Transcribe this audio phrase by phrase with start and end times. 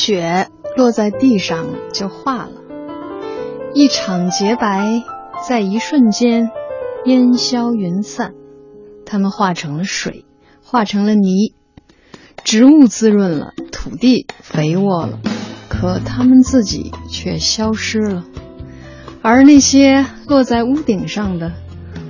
[0.00, 2.52] 雪落在地上就化了，
[3.74, 5.02] 一场洁白
[5.46, 6.48] 在一瞬间
[7.04, 8.32] 烟消云散，
[9.04, 10.24] 它们化成了水，
[10.62, 11.52] 化成了泥，
[12.44, 15.18] 植物滋润了，土地肥沃了，
[15.68, 18.24] 可它们自己却消失了。
[19.20, 21.52] 而那些落在屋顶上的，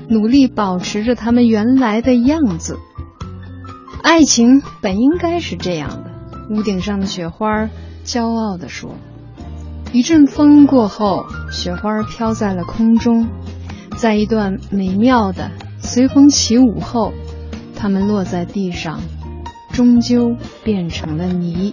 [0.09, 2.79] 努力保持着它们原来的样子。
[4.01, 6.10] 爱情本应该是这样的。
[6.51, 7.71] 屋顶上的雪花
[8.05, 8.97] 骄傲地说
[9.95, 13.29] ：“一阵风过后，雪花飘在了空中，
[13.97, 17.13] 在一段美妙的随风起舞后，
[17.77, 19.01] 它们落在地上，
[19.73, 21.73] 终究变成了泥。”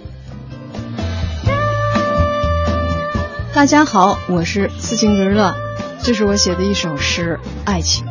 [3.55, 5.55] 大家好，我是斯琴格乐，
[6.03, 8.05] 这是我写的一首诗《爱情》，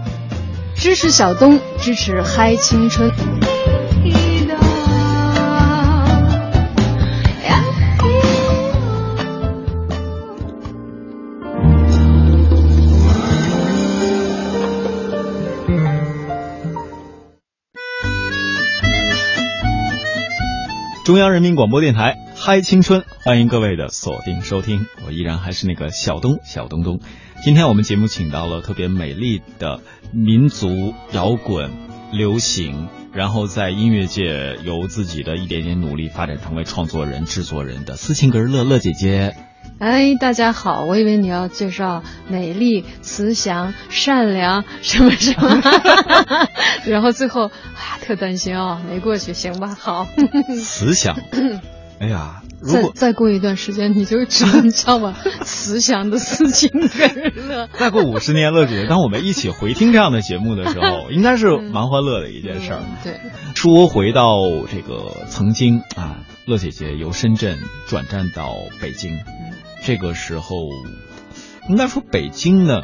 [0.75, 3.09] 支持小东，支持嗨青春。
[21.07, 26.99] 中央人民广播电台嗨青春，欢迎各位的锁定收听，我依然还是那个小东小东东。
[27.45, 29.83] 今天我们节目请到了特别美丽的
[30.13, 31.71] 民族摇滚
[32.11, 39.37] 流行，然后在音乐界由自己的一点点努力发展成为创作人、制作人的斯琴格日乐乐姐姐。
[39.79, 40.85] 哎，大家好！
[40.87, 45.61] 我以为你要介绍美丽、慈祥、善良什么什么，
[46.89, 49.77] 然后最后啊，特担心啊，没过去，行吧？
[49.79, 50.07] 好，
[50.63, 51.15] 慈祥。
[52.01, 57.69] 哎呀，如果再过一段时间，你就只能叫我慈祥的斯琴格了。
[57.77, 62.81] 再过五十年，乐姐，当我们一起回听这样的节目的时候，应该是蛮欢乐的一件事儿。
[63.05, 63.21] 对，
[63.55, 64.37] 说回到
[64.71, 69.19] 这个曾经啊，乐姐姐由深圳转战到北京。
[69.87, 70.57] 这个时候，
[71.69, 72.83] 应该说北京呢，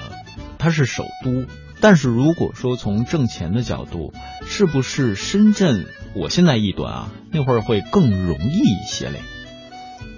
[0.57, 1.47] 它是首都。
[1.81, 4.15] 但是如果说从挣钱的角度，
[4.47, 5.85] 是不是深圳？
[6.15, 9.21] 我现在一端啊，那会儿会更容易一些嘞。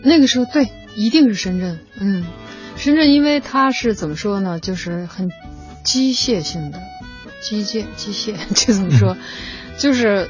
[0.02, 1.78] 那个时候，对，一定是深圳。
[1.98, 2.22] 嗯，
[2.76, 4.60] 深圳因为它是怎么说呢？
[4.60, 5.30] 就是很
[5.84, 6.82] 机械性的，
[7.40, 9.16] 机械机械， 这怎么说？
[9.78, 10.28] 就是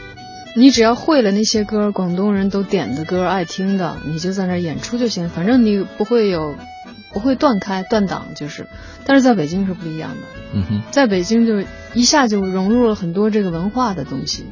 [0.56, 6.54] 你只要会了那些歌，广东人都点的歌，爱听的，你就在那演出就行，反正你不会有
[7.12, 8.66] 不会断开断档，就是。
[9.04, 10.16] 但是在北京是不一样的。
[10.54, 14.44] 嗯哼，在北京就一下就融入了很多这个文化的东西，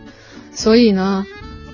[0.53, 1.25] 所以呢，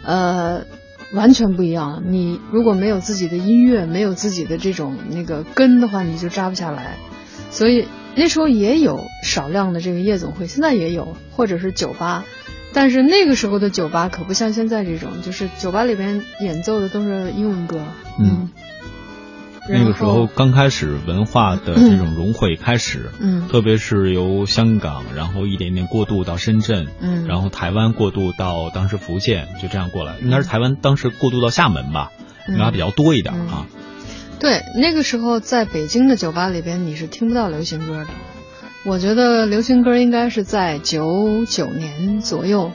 [0.05, 0.67] 呃，
[1.15, 2.03] 完全不一样。
[2.07, 6.99] 你如果没有自己的音乐，没有自己的这种那个根的话，你就扎不下来。
[7.51, 12.27] 所以那时候也有少量的这个夜总会，现在也有，或者是酒吧。
[12.73, 17.83] 但是那个时候的酒吧可不像现在这种，就是酒吧里边演奏的都是英文歌。
[18.19, 18.51] 嗯。
[19.71, 30.15] 那个时候刚开始文化的这种融汇开始，嗯，特别是由香港，然后一点点过渡到深圳，嗯，然后台湾过渡到当时福建，就这样过来。
[30.23, 32.11] 应该是台湾当时过渡到厦门吧，
[32.49, 33.67] 应该比较多一点啊。
[34.41, 38.09] 对，那个时候在北京的酒吧里边你是听不到流行歌的。
[38.89, 42.73] 我觉得流行歌应该是在九九年左右，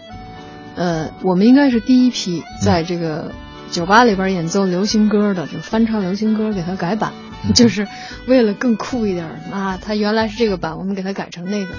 [0.76, 3.32] 呃，我们应该是第一批在这个。
[3.72, 7.12] 酒吧里边演奏流行歌的，就翻唱流行歌给它改版，
[7.56, 7.88] 就是
[8.28, 9.80] 为了更酷一点啊！
[9.82, 11.74] 它原来是这个版，我们给它改成那个，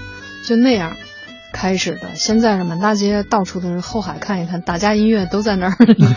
[0.44, 0.96] 就那样
[1.52, 2.16] 开始的。
[2.16, 5.76] 现在是满大街到处都是后海看一看，大家音乐都在那儿。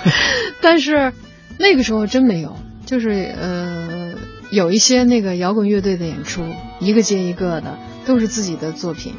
[0.62, 1.14] 但是
[1.60, 2.58] 那个时候真没有，
[2.88, 4.16] 就是呃
[4.50, 6.44] 有一些那个摇滚乐队的演出，
[6.80, 7.78] 一个接一个的，
[8.08, 9.14] 都是自己的作品。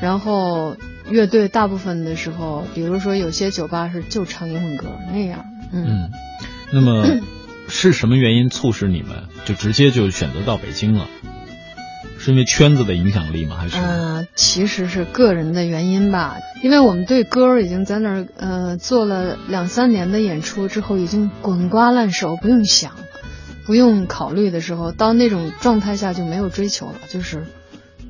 [0.00, 0.76] 然后
[1.08, 5.44] 乐队大部分的时候，比如说有些酒吧是就唱英文歌那样。
[5.72, 6.10] 嗯，
[6.72, 7.20] 那么
[7.68, 11.06] 是什么原因促使你们就直接就选择到北京了？
[12.18, 13.56] 是因为圈子的影响力吗？
[13.56, 13.76] 还是？
[13.76, 16.36] 呃，其实是个人的原因吧。
[16.62, 22.92] 因为我们对歌已经在那儿呃做了两三年的演出之后，已经滚瓜烂熟，不用想，
[23.66, 27.44] 不用考虑的时候，到那种状态下就没有追求了，就是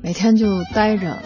[0.03, 1.19] 每天就待着，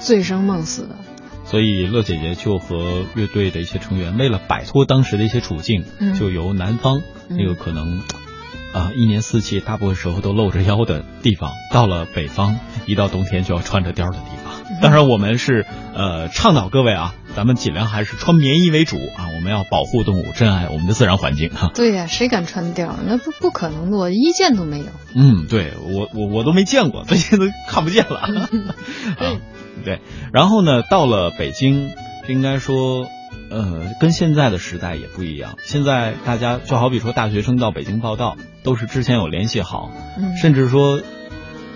[0.00, 0.96] 醉生梦死的。
[1.44, 5.84] 所以乐姐姐就和乐队的一些成员，为了摆脱当时的一些处境，
[6.18, 7.98] 就由南方那个可能
[8.72, 14.43] 啊一年四季大部分时候都露着腰的地方，到了北方，一到冬天就要穿着貂的地方。
[14.82, 21.70] 当然，我们是呃倡导各位啊，咱们尽量还是穿棉衣为主啊，我们要保护动物，珍爱我们的自然环境哈。
[21.74, 22.90] 对呀，谁敢穿貂？
[23.06, 24.86] 那不不可能的，我一件都没有。
[25.14, 28.20] 嗯，对我我我都没见过，最近都看不见了。
[29.18, 29.40] 啊。
[29.84, 30.00] 对，
[30.32, 31.90] 然后呢，到了北京，
[32.28, 33.06] 应该说，
[33.50, 35.56] 呃，跟现在的时代也不一样。
[35.62, 39.90] 现在大家就好比说大学生到北京报道，都是之前有联系好，
[40.40, 41.02] 甚至说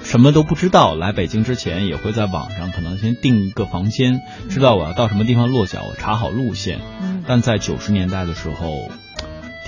[0.08, 6.80] 什么都不知道，来北京之前也会在网上可能先订一个房间，知道我要到什么地方落脚，查好路线。
[7.26, 8.90] 但在九十年代的时候，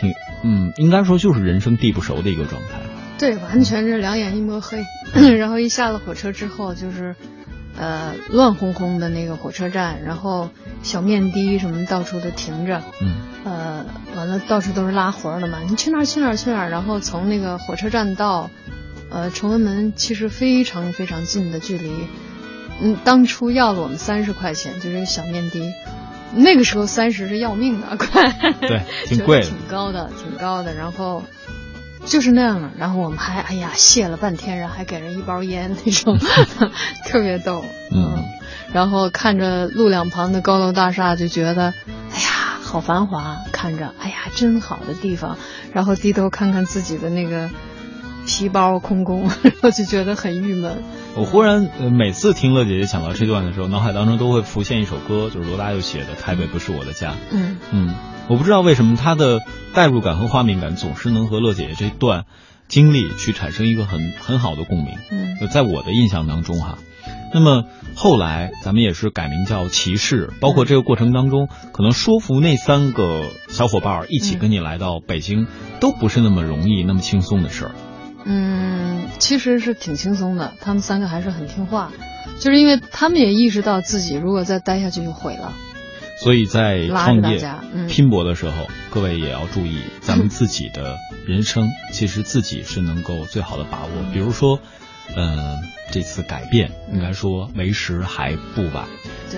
[0.01, 2.81] 挺嗯，应该说就是人生地不熟的一个状态。
[3.19, 4.83] 对，完全是两眼一抹黑，
[5.37, 7.15] 然后一下了火车之后就是。
[7.79, 10.51] 呃，乱哄哄的那个火车站，然后
[10.83, 13.15] 小面的什么到处都停着，嗯，
[13.45, 18.51] 呃，完了到处都是拉活的嘛，你去哪儿去哪儿去哪儿，然后从那个火车站到，
[19.11, 22.07] 呃，崇文门其实非常非常近的距离，
[22.81, 25.61] 嗯，当初要了我们三十块钱，就这个小面的，
[26.35, 31.23] 那个时候三十是要命的，快，对， 挺贵，挺高的，挺高的，然后。
[32.07, 36.19] 就是那样的，然后我们还哎呀谢了半天，然后还给人一包烟那种，
[37.05, 37.63] 特别逗。
[37.95, 38.25] 嗯，
[38.73, 41.75] 然后看着路两旁的高楼大厦，就觉得
[42.11, 45.37] 哎呀好繁华，看着哎呀真好的地方。
[45.75, 47.51] 然后低头看看自己的那个
[48.27, 50.83] 皮包空空， 然后就觉得很郁闷。
[51.17, 57.11] 我忽然每次听乐姐姐讲到这段的时候，脑海当中都会浮现一首歌，就是罗大佑写的《台北不是我的家》。
[57.33, 57.95] 嗯嗯。
[58.29, 59.41] 我不知道为什么他的
[59.75, 62.27] 代入感和画面感总是能和乐姐姐这段
[62.69, 64.95] 经历去产生一个很很好的共鸣。
[65.11, 66.79] 嗯，在我的印象当中哈，
[67.35, 67.65] 那么
[67.97, 75.49] 后来咱们也是改名叫骑士，包括这个过程当中，可能说服那三个小伙伴一起跟你来到北京，
[75.81, 77.73] 都不是那么容易、那么轻松的事儿。
[78.25, 81.93] 嗯，其实是挺轻松的，他们三个还是很听话，
[82.39, 85.53] 就是因为他们也意识到自己如果再待下去就毁了。
[86.23, 87.43] 所以在创业
[87.89, 94.13] 拼搏的时候，各位也要注意，咱们自己的人生其实自己是能够最好的把握。
[94.13, 94.61] 比如说，
[95.17, 95.57] 嗯，
[95.91, 98.87] 这次改变应该说为时还不晚。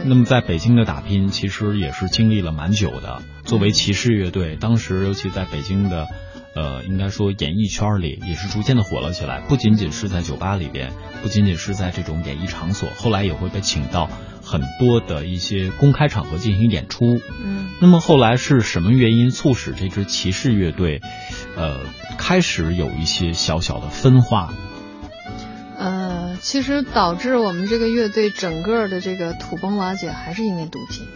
[0.04, 3.22] 那么在北京的打拼，其实也是经历了蛮久的。
[3.44, 6.08] 作为骑士乐队，当时尤其在北京的，
[6.54, 9.40] 呃，应该说演艺圈里也是逐渐的火了起来。
[9.48, 14.08] 不仅仅是在酒吧里边，不仅仅是在这种演艺场所，后来也会被请到。
[14.44, 21.00] 很多的一些公开场合进行演出，嗯，那么后来是什么原因促使这支骑士乐队，
[21.56, 21.82] 呃，
[22.18, 24.52] 开始有一些小小的分化？
[25.78, 31.06] 呃，其实导致我们这个乐队整个的这个土崩瓦解，还是因为毒品。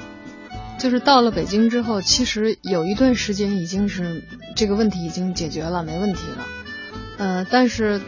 [0.78, 4.22] 就是到了北京之后，其实有一段时间已经是
[4.54, 6.46] 这个问题已经解决了，没问题了。
[7.18, 8.00] 呃，但是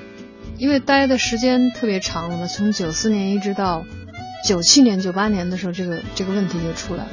[0.58, 3.84] 因为待的时间特别长了嘛，从九四年一直到。
[4.44, 7.10] 九七年、九八年的时候，这个这个问题就出来了，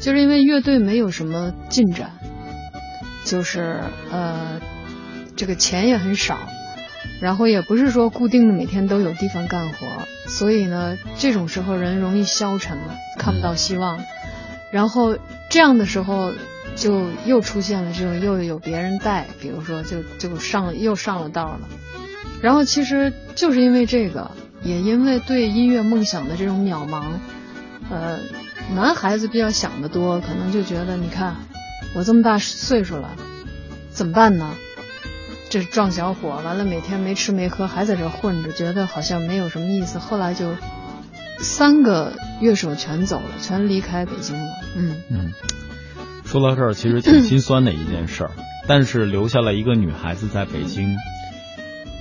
[0.00, 2.12] 就是因为乐队没有什么进展，
[3.26, 4.58] 就是呃，
[5.36, 6.38] 这个钱也很少，
[7.20, 9.86] 然后也不是说固定的每天都有地方干活，
[10.28, 14.02] 所以呢，这种时候人容易消沉了，看不到希望，
[14.70, 15.16] 然后
[15.48, 16.32] 这样的时候
[16.74, 21.60] 就又出现了这种又有别人带，比如说就就上又上了道了，
[22.40, 24.30] 然后其实就是因为这个。
[24.62, 27.04] 也因为对音乐梦想的这种渺茫，
[27.88, 28.18] 呃，
[28.74, 31.36] 男孩子比较想的多，可能就觉得，你看
[31.94, 33.14] 我这么大岁数了，
[33.90, 34.56] 怎么办呢？
[35.50, 40.00] 这壮小伙，完了每天没吃没喝，还在这混着，觉得好像没有什么意思。
[40.00, 40.52] 后来就
[41.38, 44.48] 三个乐手全走了，全离开北京了。
[44.76, 45.32] 嗯嗯，
[46.24, 48.30] 说到这儿，其实挺心酸的一件事儿，
[48.66, 50.96] 但是留下了一个女孩子在北京。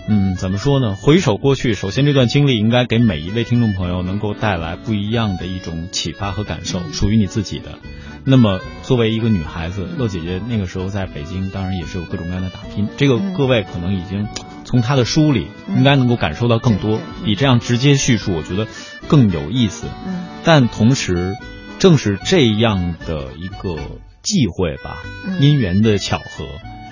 [0.08, 0.96] 嗯，怎么说呢？
[0.96, 7.80] 回首过去，首先这段经历应该给每一位听众朋友能够带来不一样的一种启发和感受，属于你自己的。
[8.24, 12.88] 那么，作为一个女孩子，乐姐姐那个时候在北京，当然也是有各种各样的打拼。
[12.98, 14.28] 这个各位可能已经
[14.66, 18.68] 从他的书里应该能够感受到更多，比这样直接叙述，我觉得
[19.08, 19.88] 更有意思。
[20.06, 20.26] 嗯。
[20.44, 21.38] 但同时，
[21.80, 23.78] 正是这样的一个
[24.22, 25.02] 忌讳吧，
[25.40, 26.46] 姻缘的巧合。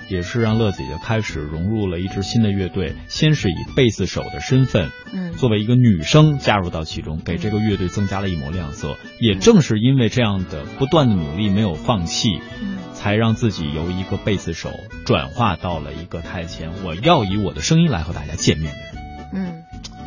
[0.06, 8.98] 也是让乐姐姐开始融入了一支新的乐队，先是以贝斯手的身份，嗯，作为一个女生加入到其中，给这个乐队增加了一抹亮色。
[9.18, 14.70] 也正是因为这样的不断的努力，没有放弃，嗯，才让自己由一个贝斯手
[15.04, 18.94] 转化到了一个台前，我要以我的声音来和大家见面的人。
[19.34, 19.64] 嗯，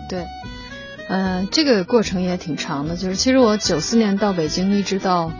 [0.10, 0.26] 对，
[1.08, 5.32] 呃，这个过程也挺长的，就是其实我九四年到北京，一直到，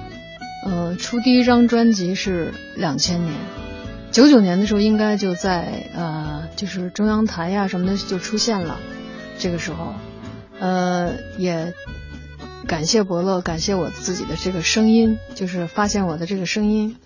[0.66, 3.34] 呃，出第一张专辑是两千年。
[4.12, 8.78] 九九年的时候，应该就在呃，就是中央台呀什么的就出现了。
[9.40, 9.96] 这个时候，
[10.60, 11.74] 呃，也
[12.68, 16.98] 感谢伯乐，感谢我自己的这个声音，就是发现我的这个声音。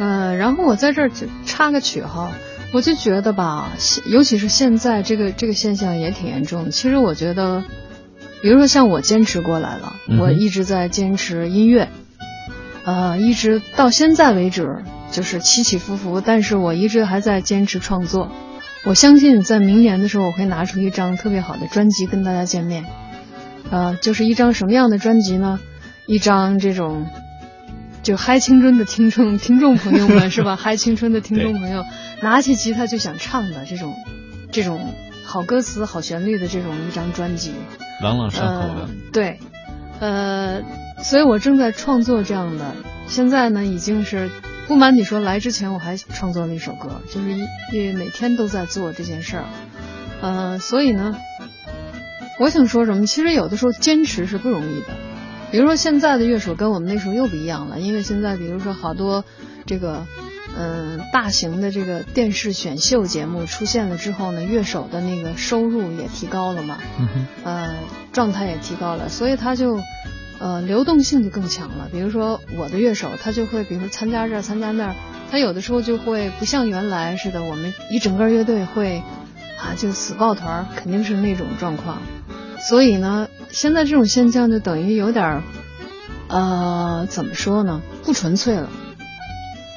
[0.00, 2.32] 呃，然后我在这儿就插个曲哈，
[2.72, 3.72] 我就觉得吧，
[4.06, 6.70] 尤其是现在这个这个现象也挺严重的。
[6.70, 7.62] 其实我觉得，
[8.40, 11.90] 比如说像我坚持过来了，我一直在坚持音乐。
[12.86, 18.32] 呃，一直到现在为止就是起起伏伏，但是我一直还在坚持创作。
[18.86, 22.86] 我相信在明年的时候，我会拿出一张特别好的专辑跟大家见面。
[23.70, 25.60] 呃，就是一张什么样的专辑呢？
[26.06, 27.06] 一张这种
[28.02, 30.56] 就嗨青春的听众听众朋友们 是吧？
[30.56, 31.84] 嗨青春的听众朋友，
[32.22, 33.94] 拿起吉他就想唱的这种
[34.50, 37.52] 这种好歌词、好旋律的这种一张专辑，
[38.02, 38.88] 朗朗上口的。
[39.12, 39.38] 对，
[40.00, 40.62] 呃，
[41.02, 42.74] 所以我正在创作这样的。
[43.06, 44.30] 现在呢，已经是。
[44.66, 49.44] 不瞒你说，来之前我还创作了一首歌，就是一也每天都在做这件事儿，
[50.22, 51.16] 呃，所以呢，
[52.38, 53.04] 我想说什么？
[53.04, 54.86] 其实有的时候坚持是不容易的。
[55.50, 59.24] 比如说现在的乐手跟我们那时候又不一样了，因为现在比如说好多
[59.66, 60.06] 这个
[60.56, 66.78] 嗯大型的这个电视选秀节目出现了之后呢，乐手的那个收入也提高了嘛，
[67.44, 67.74] 呃，
[68.12, 69.80] 状态也提高了，所以他就。
[70.42, 71.90] 呃，流动性就更强了。
[71.92, 74.94] 比如说我的乐手，他就会，比如说参加这儿，参加那儿，
[75.30, 79.02] 他有的时候就会不像原来似的，我们一整个乐队会
[79.58, 82.00] 啊就死抱团，肯定是那种状况。
[82.68, 85.42] 所以呢，现在这种现象就等于有点儿
[86.28, 88.68] 呃，怎么说呢，不纯粹了。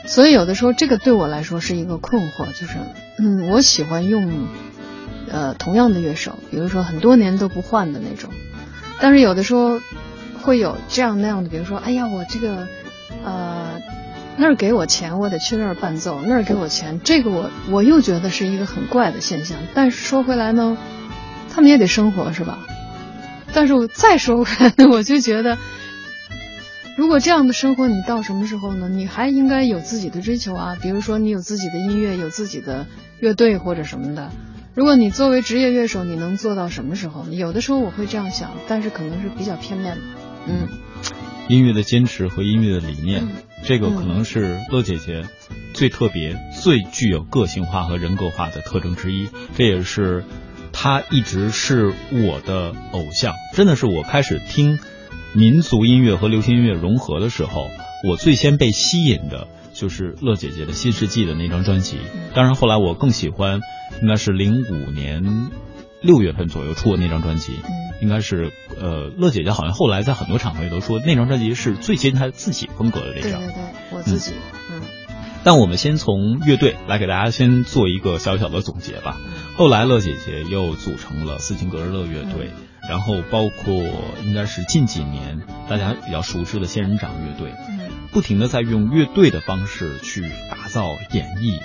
[0.06, 2.78] 所以有的时候这个对我来说是一个困惑，就是
[3.18, 4.48] 嗯，我喜欢用
[5.32, 8.30] 呃同样的乐手，比如说很多年都不换的那种，
[9.00, 9.80] 但是有的时候。
[10.46, 12.68] 会有这样那样的，比如说，哎呀，我这个，
[13.24, 13.80] 呃，
[14.36, 19.58] 那儿给我钱，我得去那儿伴奏；那儿给我钱，这个我我又觉得是一个很怪的现象。
[19.74, 20.78] 但是说回来呢，
[21.50, 22.60] 他们也得生活，是吧？
[23.54, 25.58] 但是我再说回来，我就觉得，
[26.98, 28.90] 如果这样的生活，你到什么时候呢？
[28.90, 32.88] 你还应该有自己的追求啊，比如说你有自己的音乐，有自己的
[33.20, 34.32] 乐队或者什么的。
[34.76, 37.26] 如果你作为职业乐手，你能做到什么时候？
[37.30, 40.02] 有的时候我会这样想，但是可能是比较片面的。
[40.48, 40.68] 嗯，
[41.48, 43.28] 音乐的坚持和音乐的理念，
[43.64, 45.26] 这个可能是乐姐姐
[45.74, 49.30] 最特别、最具有个性化和人格化的特征之一。
[49.56, 50.24] 这也是
[50.74, 53.36] 她一直是我的偶像。
[53.54, 54.80] 真的是我开始听
[55.34, 57.70] 民族音乐和流行音乐融合的时候，
[58.06, 61.98] 我最先被吸引的就是乐姐姐的新世纪的那张专辑。
[62.34, 63.62] 当然，后来我更喜欢，
[64.02, 65.50] 应该是零五年
[66.02, 67.54] 六月份左右出的那张专辑。
[68.02, 68.52] 应该是，
[68.82, 73.40] 呃，乐姐姐好像后来在很多场合也都说，那张专辑是最接近她自己风格的那张。
[73.40, 73.64] 对对对，
[73.98, 74.63] 我自己，嗯。
[75.44, 79.18] 但我们先从乐队来给大家先做一个小小的总结吧。
[79.56, 82.52] 后来乐姐姐又组成了斯琴格日乐乐队，
[82.90, 83.74] 然后包括
[84.24, 87.54] 应该是近几年大家比较熟知的仙人掌乐队，
[88.12, 91.60] 不停的在用乐队的方式去打造演绎。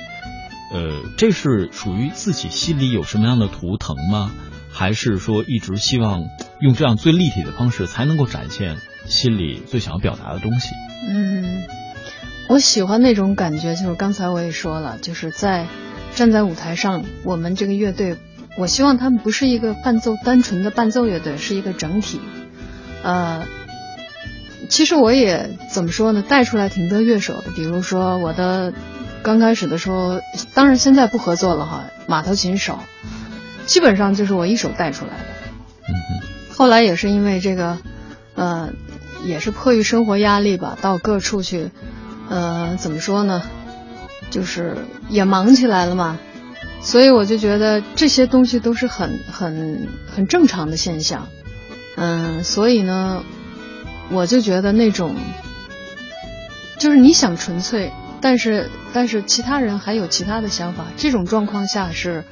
[0.70, 4.32] 呃，这是属于自己心里有什么样的图腾吗？
[4.70, 6.25] 还是说一直希望
[6.61, 10.75] 用这样最立体的方式，才能够展现心里最想要表达的东西。
[11.08, 11.62] 嗯，
[12.49, 15.67] 我喜欢那种感觉，就是刚才我也说了，就是在
[16.14, 18.17] 站在舞台上，我们这个乐队，
[18.57, 22.21] 我希望他们不是一个伴奏单纯的伴奏乐队，是一个整体。
[23.02, 23.47] 呃，
[24.69, 28.73] 其实我也怎么说呢，带出来挺多乐手的，比如说我的
[29.23, 30.21] 刚开始的时候，
[30.55, 32.78] 当然现在不合作了哈，马头琴手。
[33.67, 35.25] 基本上就是我一手带出来的，
[35.88, 35.95] 嗯
[36.57, 37.76] 后来也是因为这个，
[38.35, 38.71] 呃，
[39.26, 41.71] 也是迫于生活压力吧，到各处去，
[42.28, 43.42] 呃，怎么说呢，
[44.30, 44.76] 就是
[45.08, 46.18] 也忙起来了嘛，
[46.80, 51.28] 所以我就觉得这些东西都是很很很正常的现象，
[51.97, 53.23] 嗯，所以呢，
[54.11, 55.14] 我就觉得那种，
[56.78, 62.25] 就是你想纯粹，但是但是其他人还有其他的想法，这种状况下是，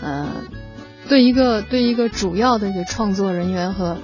[0.00, 0.28] 呃。
[1.06, 3.98] 对一个对一个主要的一个创作人员和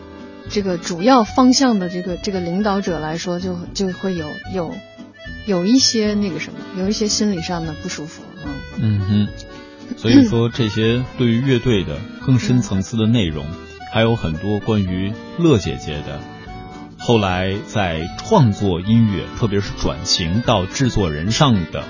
[0.51, 4.75] 这个主要方向的这个这个领导者来说，就就会有有
[5.47, 8.55] 有一些那个什么，有一些心理上的不舒服嗯。
[8.83, 9.29] 嗯哼，
[9.97, 13.47] 所以说这些对于乐队的更深层次的内容，
[13.93, 16.21] 还有很多关于乐姐姐的
[16.99, 21.85] 后来在创作音乐，特别是转型到制作人上的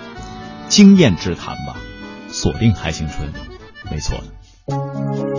[0.69, 1.77] 经验之谈吧。
[2.29, 3.29] 锁定海青春，
[3.91, 5.30] 没错的。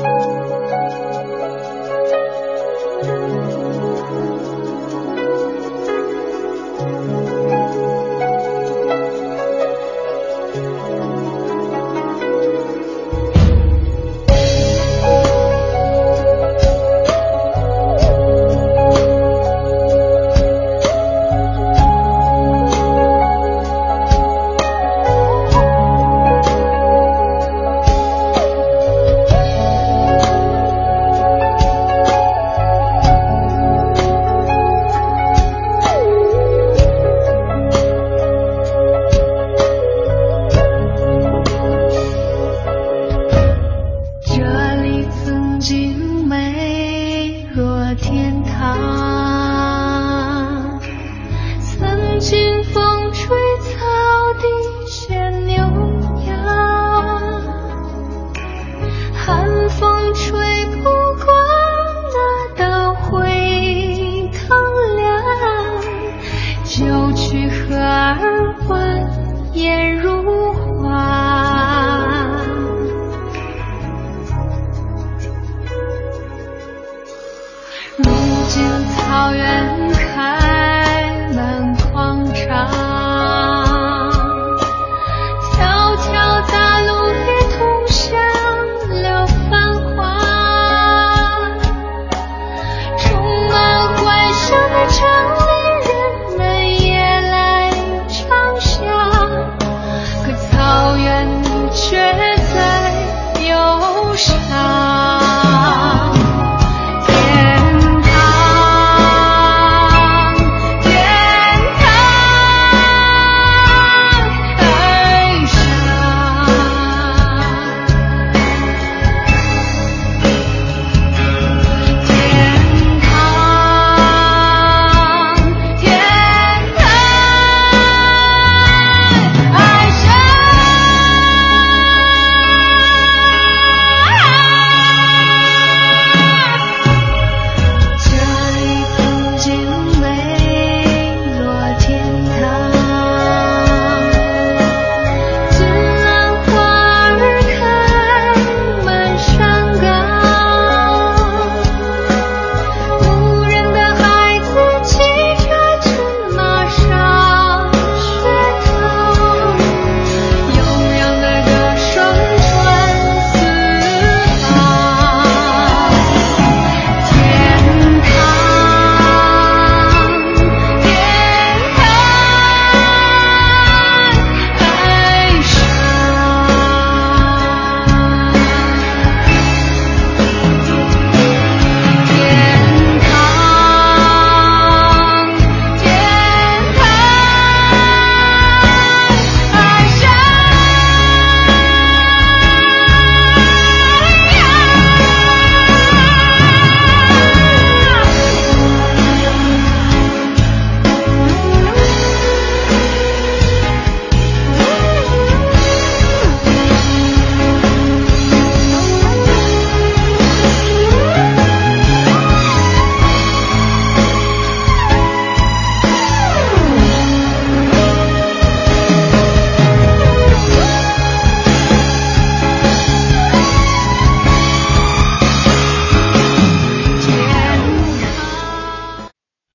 [69.53, 70.00] 烟